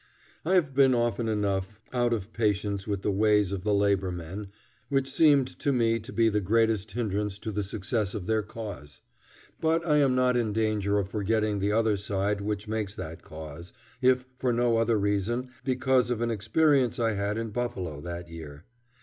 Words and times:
I 0.43 0.55
have 0.55 0.73
been 0.73 0.95
often 0.95 1.27
enough 1.27 1.79
out 1.93 2.11
of 2.11 2.33
patience 2.33 2.87
with 2.87 3.03
the 3.03 3.11
ways 3.11 3.51
of 3.51 3.63
the 3.63 3.71
labor 3.71 4.11
men 4.11 4.47
which 4.89 5.07
seem 5.13 5.45
to 5.45 5.71
me 5.71 5.99
to 5.99 6.11
be 6.11 6.27
the 6.27 6.41
greatest 6.41 6.93
hindrance 6.93 7.37
to 7.37 7.51
the 7.51 7.61
success 7.63 8.15
of 8.15 8.25
their 8.25 8.41
cause; 8.41 9.01
but 9.59 9.85
I 9.85 9.97
am 9.97 10.15
not 10.15 10.35
in 10.35 10.53
danger 10.53 10.97
of 10.97 11.07
forgetting 11.07 11.59
the 11.59 11.73
other 11.73 11.97
side 11.97 12.41
which 12.41 12.67
makes 12.67 12.95
that 12.95 13.21
cause 13.21 13.73
if 14.01 14.25
for 14.39 14.51
no 14.51 14.77
other 14.77 14.97
reason, 14.97 15.51
because 15.63 16.09
of 16.09 16.19
an 16.21 16.31
experience 16.31 16.97
I 16.97 17.11
had 17.11 17.37
in 17.37 17.51
Buffalo 17.51 18.01
that 18.01 18.27
year. 18.27 18.65